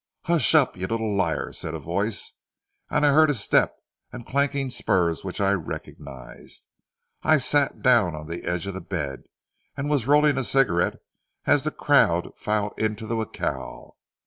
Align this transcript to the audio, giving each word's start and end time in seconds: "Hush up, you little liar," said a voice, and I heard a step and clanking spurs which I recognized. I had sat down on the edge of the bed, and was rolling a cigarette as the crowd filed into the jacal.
"Hush 0.23 0.55
up, 0.55 0.75
you 0.75 0.87
little 0.87 1.15
liar," 1.15 1.53
said 1.53 1.75
a 1.75 1.79
voice, 1.79 2.39
and 2.89 3.05
I 3.05 3.11
heard 3.13 3.29
a 3.29 3.35
step 3.35 3.75
and 4.11 4.25
clanking 4.25 4.71
spurs 4.71 5.23
which 5.23 5.39
I 5.39 5.51
recognized. 5.51 6.65
I 7.21 7.33
had 7.33 7.41
sat 7.43 7.81
down 7.83 8.15
on 8.15 8.25
the 8.25 8.43
edge 8.43 8.65
of 8.65 8.73
the 8.73 8.81
bed, 8.81 9.25
and 9.77 9.91
was 9.91 10.07
rolling 10.07 10.39
a 10.39 10.43
cigarette 10.43 10.99
as 11.45 11.61
the 11.61 11.69
crowd 11.71 12.35
filed 12.35 12.79
into 12.79 13.05
the 13.05 13.23
jacal. 13.27 13.99